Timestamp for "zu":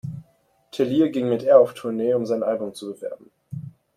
2.73-2.87